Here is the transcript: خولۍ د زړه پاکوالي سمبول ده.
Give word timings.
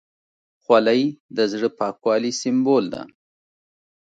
خولۍ 0.63 1.01
د 1.37 1.39
زړه 1.51 1.69
پاکوالي 1.79 2.31
سمبول 2.41 2.85
ده. 2.93 3.01